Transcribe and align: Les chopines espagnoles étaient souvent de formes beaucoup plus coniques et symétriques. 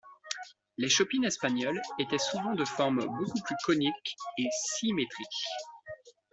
Les 0.79 0.89
chopines 0.89 1.25
espagnoles 1.25 1.79
étaient 1.99 2.17
souvent 2.17 2.55
de 2.55 2.65
formes 2.65 3.05
beaucoup 3.19 3.39
plus 3.45 3.55
coniques 3.63 4.15
et 4.39 4.49
symétriques. 4.51 5.47